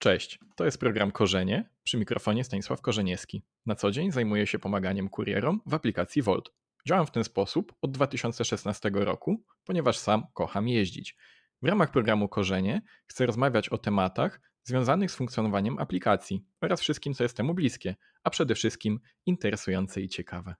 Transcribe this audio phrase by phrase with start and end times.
[0.00, 1.70] Cześć, to jest program Korzenie.
[1.82, 3.42] Przy mikrofonie Stanisław Korzeniewski.
[3.66, 6.50] Na co dzień zajmuję się pomaganiem kurierom w aplikacji Volt.
[6.88, 11.16] Działam w ten sposób od 2016 roku, ponieważ sam kocham jeździć.
[11.62, 17.22] W ramach programu Korzenie chcę rozmawiać o tematach związanych z funkcjonowaniem aplikacji oraz wszystkim, co
[17.22, 20.54] jest temu bliskie, a przede wszystkim interesujące i ciekawe.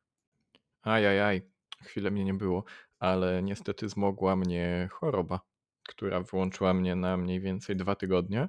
[0.83, 1.43] Ajajaj,
[1.85, 2.65] chwilę mnie nie było,
[2.99, 5.41] ale niestety zmogła mnie choroba,
[5.89, 8.49] która wyłączyła mnie na mniej więcej dwa tygodnie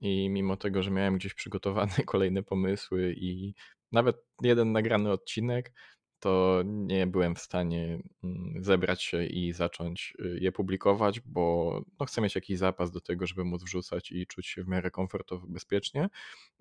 [0.00, 3.54] i mimo tego, że miałem gdzieś przygotowane kolejne pomysły i
[3.92, 5.72] nawet jeden nagrany odcinek,
[6.20, 12.06] to nie byłem w stanie mm, zebrać się i zacząć y, je publikować, bo no,
[12.06, 15.46] chcę mieć jakiś zapas do tego, żeby móc wrzucać i czuć się w miarę komfortowo,
[15.46, 16.08] bezpiecznie.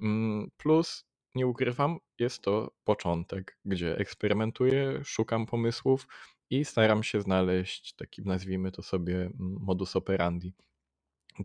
[0.02, 6.08] Mm, plus, nie ukrywam, jest to początek, gdzie eksperymentuję, szukam pomysłów
[6.49, 10.54] i staram się znaleźć taki, nazwijmy to sobie, modus operandi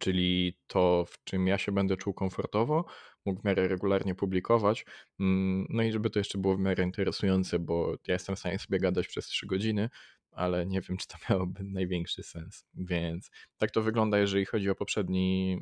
[0.00, 2.84] czyli to, w czym ja się będę czuł komfortowo,
[3.24, 4.86] mógł w miarę regularnie publikować.
[5.20, 8.58] Mm, no i żeby to jeszcze było w miarę interesujące, bo ja jestem w stanie
[8.58, 9.90] sobie gadać przez 3 godziny,
[10.30, 12.64] ale nie wiem, czy to miałoby największy sens.
[12.74, 15.60] Więc tak to wygląda, jeżeli chodzi o poprzedni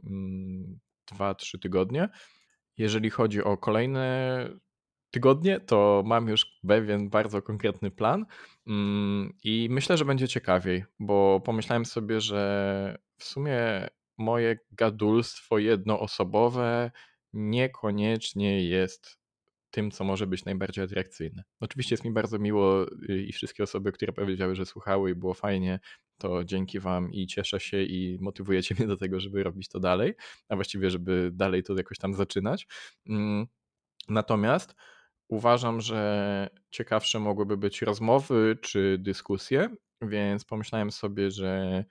[1.13, 2.09] 2-3 mm, tygodnie.
[2.77, 4.49] Jeżeli chodzi o kolejne
[5.11, 8.27] tygodnie, to mam już pewien bardzo konkretny plan
[8.67, 13.89] mm, i myślę, że będzie ciekawiej, bo pomyślałem sobie, że w sumie
[14.23, 16.91] moje gadulstwo jednoosobowe
[17.33, 19.19] niekoniecznie jest
[19.71, 21.43] tym, co może być najbardziej atrakcyjne.
[21.61, 25.35] Oczywiście jest mi bardzo miło y, i wszystkie osoby, które powiedziały, że słuchały i było
[25.35, 25.81] fajnie,
[26.19, 30.15] to dzięki Wam i cieszę się i motywujecie mnie do tego, żeby robić to dalej,
[30.49, 32.67] a właściwie, żeby dalej to jakoś tam zaczynać.
[33.09, 33.47] Mm,
[34.09, 34.75] natomiast
[35.29, 39.69] uważam, że ciekawsze mogłyby być rozmowy czy dyskusje,
[40.03, 41.85] więc pomyślałem sobie, że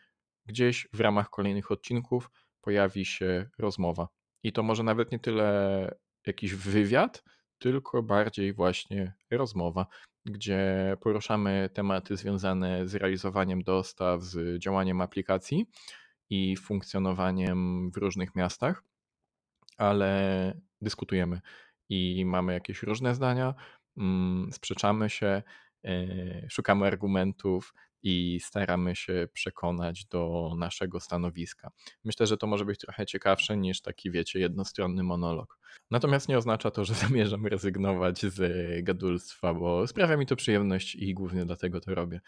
[0.46, 2.30] gdzieś w ramach kolejnych odcinków
[2.62, 4.08] pojawi się rozmowa.
[4.44, 5.96] I to może nawet nie tyle
[6.28, 7.24] jakiś wywiad,
[7.60, 9.86] tylko bardziej właśnie rozmowa,
[10.26, 15.66] gdzie poruszamy tematy związane z realizowaniem dostaw, z działaniem aplikacji
[16.30, 18.84] i funkcjonowaniem w różnych miastach,
[19.78, 21.42] ale dyskutujemy
[21.90, 23.54] i mamy jakieś różne zdania,
[23.98, 25.44] mm, sprzeczamy się,
[25.86, 27.74] e, szukamy argumentów,
[28.04, 31.72] i staramy się przekonać do naszego stanowiska.
[32.04, 35.60] Myślę, że to może być trochę ciekawsze niż taki, wiecie, jednostronny monolog.
[35.92, 38.42] Natomiast nie oznacza to, że zamierzam rezygnować z
[38.84, 42.22] gadulstwa, bo sprawia mi to przyjemność i głównie dlatego to robię.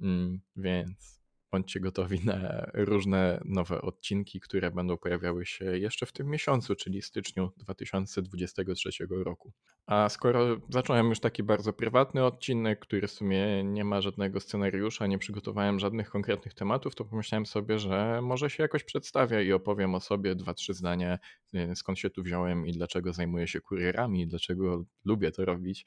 [0.00, 1.19] Mm, więc
[1.52, 7.02] bądźcie gotowi na różne nowe odcinki, które będą pojawiały się jeszcze w tym miesiącu, czyli
[7.02, 9.52] styczniu 2023 roku.
[9.86, 15.06] A skoro zacząłem już taki bardzo prywatny odcinek, który w sumie nie ma żadnego scenariusza,
[15.06, 19.94] nie przygotowałem żadnych konkretnych tematów, to pomyślałem sobie, że może się jakoś przedstawię i opowiem
[19.94, 21.18] o sobie dwa, trzy zdania,
[21.54, 25.86] y, skąd się tu wziąłem i dlaczego zajmuję się kurierami, dlaczego lubię to robić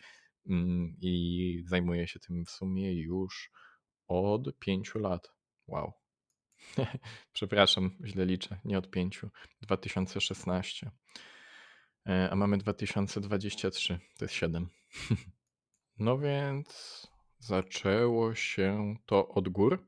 [0.49, 3.51] mm, i zajmuję się tym w sumie już
[4.07, 5.32] od pięciu lat.
[5.67, 5.93] Wow.
[7.33, 8.59] Przepraszam, źle liczę.
[8.65, 9.29] Nie od pięciu.
[9.61, 10.91] 2016.
[12.07, 13.99] E, a mamy 2023.
[14.17, 14.69] To jest 7.
[15.99, 17.01] No więc
[17.39, 19.87] zaczęło się to od gór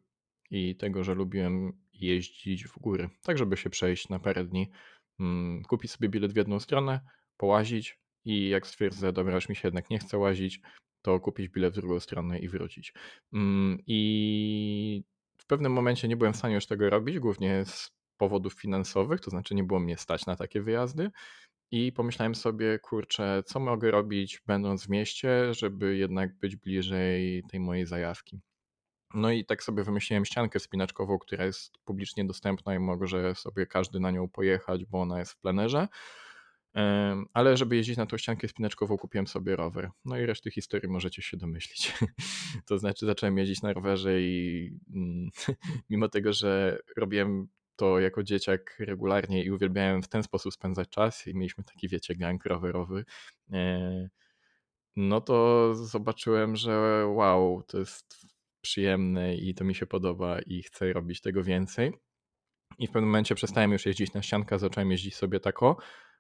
[0.52, 4.72] i tego, że lubiłem jeździć w góry, tak żeby się przejść na parę dni,
[5.20, 7.00] mm, kupić sobie bilet w jedną stronę,
[7.38, 10.62] połazić i jak stwierdzę, dobra, już mi się jednak nie chce łazić,
[11.02, 12.94] to kupić bilet w drugą stronę i wrócić.
[13.34, 15.04] Mm, I
[15.46, 19.30] w pewnym momencie nie byłem w stanie już tego robić, głównie z powodów finansowych, to
[19.30, 21.12] znaczy nie było mnie stać na takie wyjazdy.
[21.72, 27.60] I pomyślałem sobie, kurczę, co mogę robić, będąc w mieście, żeby jednak być bliżej tej
[27.60, 28.42] mojej zajawki.
[29.14, 34.00] No i tak sobie wymyśliłem ściankę spinaczkową, która jest publicznie dostępna i może sobie każdy
[34.00, 35.88] na nią pojechać, bo ona jest w plenerze.
[37.34, 39.90] Ale żeby jeździć na tą ściankę spinaczkową, kupiłem sobie rower.
[40.06, 41.94] No i reszty historii możecie się domyślić.
[42.68, 45.30] To znaczy, zacząłem jeździć na rowerze i mm,
[45.90, 51.28] mimo tego, że robiłem to jako dzieciak regularnie i uwielbiałem w ten sposób spędzać czas
[51.28, 53.06] i mieliśmy taki, wiecie, gang rowerowy,
[53.52, 54.10] e,
[54.96, 58.26] no to zobaczyłem, że wow, to jest
[58.62, 61.94] przyjemne i to mi się podoba i chcę robić tego więcej.
[62.78, 65.78] I w pewnym momencie przestałem już jeździć na ściankę, zacząłem jeździć sobie tako,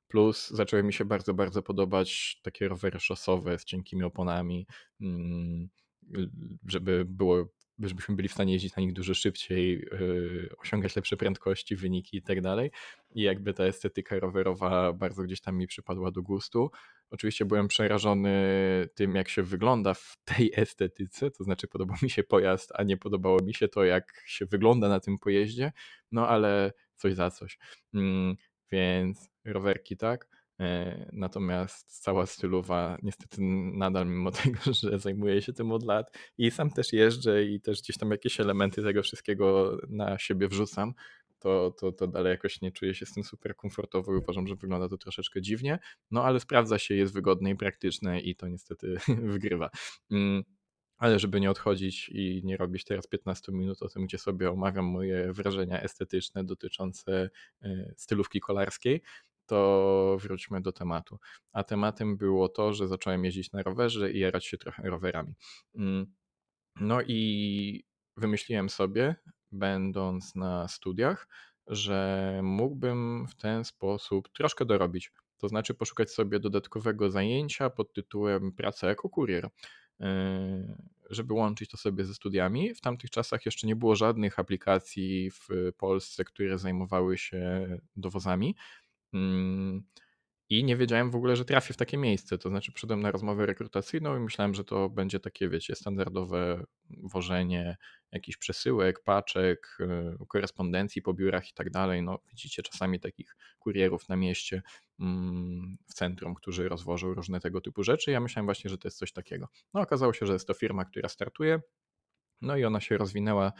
[0.07, 4.67] Plus zaczęły mi się bardzo, bardzo podobać takie rowery szosowe z cienkimi oponami,
[5.01, 5.69] mm,
[6.67, 7.49] żeby było,
[7.79, 12.21] żebyśmy byli w stanie jeździć na nich dużo szybciej, yy, osiągać lepsze prędkości, wyniki i
[12.21, 12.71] tak dalej.
[13.15, 16.71] I jakby ta estetyka rowerowa bardzo gdzieś tam mi przypadła do gustu.
[17.09, 18.35] Oczywiście byłem przerażony
[18.95, 22.97] tym, jak się wygląda w tej estetyce, to znaczy podobał mi się pojazd, a nie
[22.97, 25.71] podobało mi się to, jak się wygląda na tym pojeździe,
[26.11, 27.57] no ale coś za coś.
[27.93, 28.35] Mm,
[28.71, 30.27] więc rowerki, tak?
[30.59, 33.37] E, natomiast cała stylowa, niestety
[33.73, 37.81] nadal mimo tego, że zajmuję się tym od lat i sam też jeżdżę i też
[37.81, 40.93] gdzieś tam jakieś elementy tego wszystkiego na siebie wrzucam,
[41.39, 44.55] to, to, to dalej jakoś nie czuję się z tym super komfortowo i uważam, że
[44.55, 45.79] wygląda to troszeczkę dziwnie,
[46.11, 48.97] no ale sprawdza się, jest wygodne i praktyczne i to niestety
[49.33, 49.69] wygrywa.
[50.11, 50.43] Mm,
[50.97, 54.85] ale żeby nie odchodzić i nie robić teraz 15 minut o tym, gdzie sobie omawiam
[54.85, 57.29] moje wrażenia estetyczne dotyczące
[57.61, 59.01] e, stylówki kolarskiej,
[59.45, 61.19] to wróćmy do tematu.
[61.53, 65.33] A tematem było to, że zacząłem jeździć na rowerze i jarać się trochę rowerami.
[65.75, 66.13] Mm,
[66.75, 67.83] no i
[68.17, 69.15] wymyśliłem sobie,
[69.51, 71.27] będąc na studiach,
[71.67, 75.11] że mógłbym w ten sposób troszkę dorobić.
[75.37, 79.49] To znaczy poszukać sobie dodatkowego zajęcia pod tytułem praca jako kurier.
[79.99, 80.07] Yy,
[81.09, 82.73] żeby łączyć to sobie ze studiami.
[82.75, 85.47] W tamtych czasach jeszcze nie było żadnych aplikacji w
[85.77, 88.55] Polsce, które zajmowały się dowozami.
[89.15, 89.83] Mm,
[90.49, 92.37] I nie wiedziałem w ogóle, że trafię w takie miejsce.
[92.37, 96.63] To znaczy, przyszedłem na rozmowę rekrutacyjną i myślałem, że to będzie takie, wiecie, standardowe
[97.03, 97.77] wożenie
[98.11, 99.77] jakichś przesyłek, paczek,
[100.21, 102.03] y, korespondencji po biurach i tak dalej.
[102.03, 104.61] No, widzicie czasami takich kurierów na mieście
[104.99, 108.11] mm, w centrum, którzy rozwożą różne tego typu rzeczy.
[108.11, 109.47] Ja myślałem właśnie, że to jest coś takiego.
[109.73, 111.59] No, okazało się, że jest to firma, która startuje.
[112.41, 113.51] No i ona się rozwinęła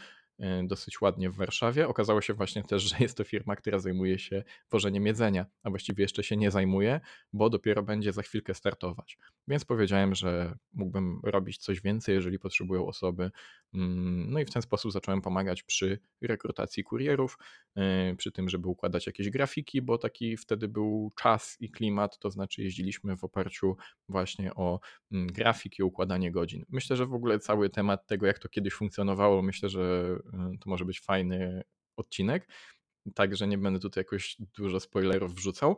[0.64, 1.88] dosyć ładnie w Warszawie.
[1.88, 6.04] Okazało się właśnie też, że jest to firma, która zajmuje się wożeniem jedzenia, a właściwie
[6.04, 7.00] jeszcze się nie zajmuje,
[7.32, 9.18] bo dopiero będzie za chwilkę startować.
[9.48, 13.30] Więc powiedziałem, że mógłbym robić coś więcej, jeżeli potrzebują osoby.
[13.74, 17.38] Mm, no i w ten sposób zacząłem pomagać przy rekrutacji kurierów,
[18.12, 22.30] y, przy tym, żeby układać jakieś grafiki, bo taki wtedy był czas i klimat, to
[22.30, 23.76] znaczy jeździliśmy w oparciu
[24.08, 24.80] właśnie o
[25.12, 26.64] mm, grafiki, układanie godzin.
[26.68, 30.06] Myślę, że w ogóle cały temat tego, jak to kiedyś funkcjonowało, myślę, że
[30.54, 31.62] Y, to może być fajny
[31.96, 32.48] odcinek.
[33.14, 35.76] Także nie będę tutaj jakoś dużo spoilerów wrzucał.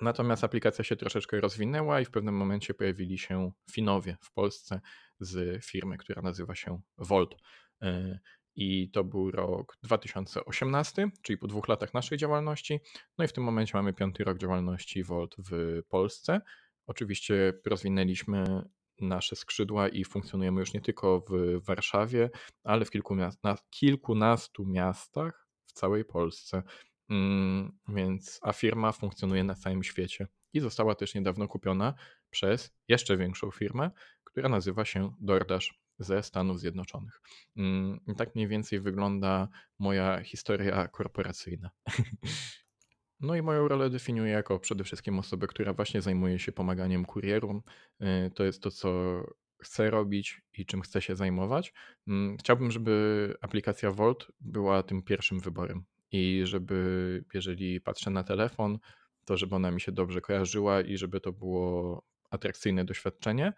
[0.00, 4.80] Natomiast aplikacja się troszeczkę rozwinęła i w pewnym momencie pojawili się Finowie w Polsce
[5.20, 7.34] z firmy, która nazywa się Volt.
[7.82, 8.18] Y,
[8.54, 12.80] I to był rok 2018, czyli po dwóch latach naszej działalności.
[13.18, 16.40] No i w tym momencie mamy piąty rok działalności Volt w Polsce.
[16.86, 18.62] Oczywiście rozwinęliśmy
[19.00, 22.30] nasze skrzydła i funkcjonujemy już nie tylko w Warszawie,
[22.64, 26.62] ale w kilku miast, na kilkunastu miastach w całej Polsce.
[27.10, 31.94] Mm, więc, a firma funkcjonuje na całym świecie i została też niedawno kupiona
[32.30, 33.90] przez jeszcze większą firmę,
[34.24, 37.20] która nazywa się DoorDash ze Stanów Zjednoczonych.
[37.56, 39.48] Mm, I tak mniej więcej wygląda
[39.78, 41.70] moja historia korporacyjna.
[43.22, 47.62] No i moją rolę definiuję jako przede wszystkim osobę, która właśnie zajmuje się pomaganiem kurierom.
[48.00, 49.22] Y, to jest to, co
[49.62, 51.72] chcę robić i czym chcę się zajmować.
[52.08, 58.78] Mm, chciałbym, żeby aplikacja Volt była tym pierwszym wyborem i żeby, jeżeli patrzę na telefon,
[59.24, 63.52] to żeby ona mi się dobrze kojarzyła i żeby to było atrakcyjne doświadczenie,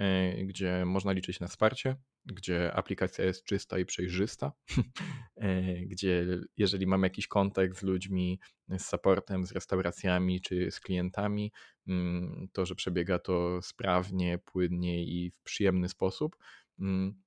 [0.00, 4.52] y, gdzie można liczyć na wsparcie, gdzie aplikacja jest czysta i przejrzysta,
[5.36, 6.26] e, gdzie
[6.56, 11.52] jeżeli mam jakiś kontakt z ludźmi, z supportem, z restauracjami czy z klientami,
[11.88, 16.36] mm, to że przebiega to sprawnie, płynnie i w przyjemny sposób.
[16.78, 17.22] Mm,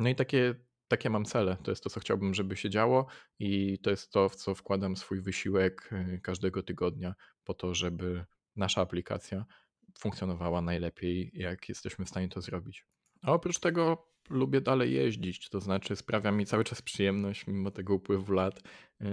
[0.00, 0.54] no i takie,
[0.88, 1.56] takie mam cele.
[1.62, 3.06] To jest to, co chciałbym, żeby się działo,
[3.38, 7.14] i to jest to, w co wkładam swój wysiłek e, każdego tygodnia,
[7.44, 8.24] po to, żeby
[8.56, 9.44] nasza aplikacja
[9.98, 12.86] funkcjonowała najlepiej, jak jesteśmy w stanie to zrobić.
[13.22, 17.94] A oprócz tego lubię dalej jeździć, to znaczy sprawia mi cały czas przyjemność, mimo tego
[17.94, 19.04] upływu lat, y,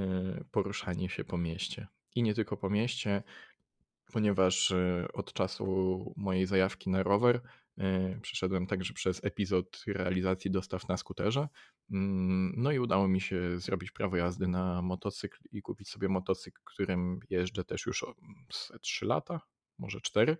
[0.51, 1.87] poruszanie się po mieście.
[2.15, 3.23] I nie tylko po mieście,
[4.13, 7.41] ponieważ y, od czasu mojej zajawki na rower y,
[8.21, 11.47] przeszedłem także przez epizod realizacji dostaw na skuterze.
[11.91, 16.61] Mm, no i udało mi się zrobić prawo jazdy na motocykl i kupić sobie motocykl,
[16.63, 18.05] którym jeżdżę też już
[18.81, 19.41] 3 lata,
[19.77, 20.37] może 4.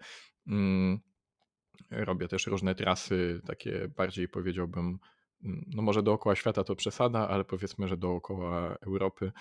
[1.91, 4.99] Robię też różne trasy, takie bardziej powiedziałbym,
[5.43, 9.31] mm, no może dookoła świata to przesada, ale powiedzmy, że dookoła Europy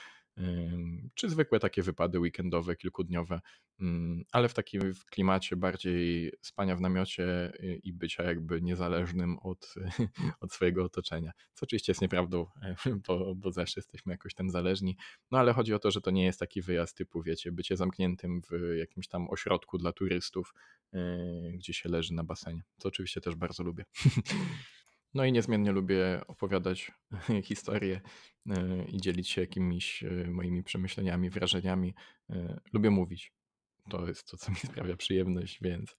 [1.14, 3.40] czy zwykłe takie wypady weekendowe, kilkudniowe,
[4.32, 9.74] ale w takim klimacie bardziej spania w namiocie y, i bycia jakby niezależnym od,
[10.40, 11.32] od swojego otoczenia.
[11.54, 12.46] Co oczywiście jest nieprawdą,
[13.08, 14.96] bo, bo zawsze jesteśmy jakoś tam zależni,
[15.30, 18.42] no ale chodzi o to, że to nie jest taki wyjazd typu, wiecie, bycie zamkniętym
[18.42, 20.54] w jakimś tam ośrodku dla turystów,
[20.94, 20.98] y,
[21.54, 23.84] gdzie się leży na basenie, co oczywiście też bardzo lubię.
[25.14, 26.92] No i niezmiennie lubię opowiadać
[27.44, 28.00] historie
[28.50, 31.94] e, i dzielić się jakimiś e, moimi przemyśleniami, wrażeniami.
[32.30, 33.32] E, lubię mówić.
[33.90, 35.96] to jest to, co mi sprawia przyjemność, więc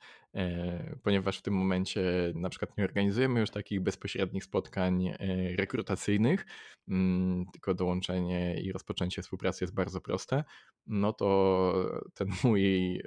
[1.04, 2.02] ponieważ w tym momencie
[2.36, 5.14] na przykład nie organizujemy już takich bezpośrednich spotkań
[5.58, 6.46] rekrutacyjnych,
[6.88, 10.44] mm, tylko dołączenie i rozpoczęcie współpracy jest bardzo proste,
[10.88, 13.02] no to ten mój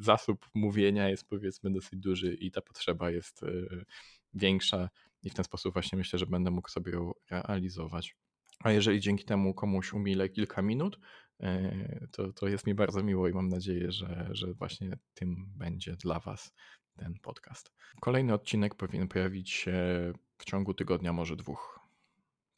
[0.00, 3.40] zasób mówienia jest powiedzmy dosyć duży i ta potrzeba jest
[4.34, 4.88] większa
[5.22, 8.16] i w ten sposób właśnie myślę, że będę mógł sobie ją realizować.
[8.60, 11.00] A jeżeli dzięki temu komuś umilę kilka minut,
[11.40, 15.96] e, to, to jest mi bardzo miło i mam nadzieję, że, że właśnie tym będzie
[15.96, 16.52] dla Was
[16.96, 17.72] ten podcast.
[18.00, 19.72] Kolejny odcinek powinien pojawić się
[20.38, 21.80] w ciągu tygodnia, może dwóch.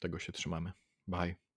[0.00, 0.72] Tego się trzymamy.
[1.06, 1.36] Bye.